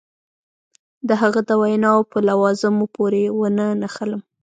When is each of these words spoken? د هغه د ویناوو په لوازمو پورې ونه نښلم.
د 1.07 1.09
هغه 1.21 1.39
د 1.49 1.51
ویناوو 1.61 2.09
په 2.11 2.17
لوازمو 2.27 2.85
پورې 2.95 3.23
ونه 3.39 3.65
نښلم. 3.81 4.21